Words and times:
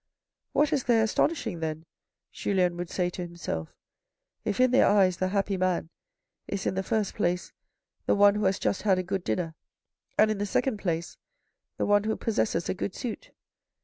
"What 0.53 0.73
is 0.73 0.85
there 0.85 1.03
astonishing 1.03 1.59
then?" 1.59 1.85
Julien 2.31 2.75
would 2.75 2.89
say 2.89 3.11
to 3.11 3.21
himself," 3.21 3.75
if 4.45 4.59
in 4.59 4.71
their 4.71 4.87
eyes 4.87 5.17
the 5.17 5.27
happy 5.27 5.57
man 5.57 5.91
is 6.47 6.65
in 6.65 6.73
the 6.73 6.81
first 6.81 7.13
place 7.13 7.53
the 8.07 8.15
one 8.15 8.33
who 8.33 8.45
has 8.45 8.57
just 8.57 8.81
had 8.81 8.97
a 8.97 9.03
good 9.03 9.23
dinner, 9.23 9.53
and 10.17 10.31
in 10.31 10.39
the 10.39 10.47
second 10.47 10.77
place 10.77 11.17
the 11.77 11.85
one 11.85 12.05
who 12.05 12.15
possesses 12.15 12.67
a 12.67 12.73
good 12.73 12.95
suit 12.95 13.29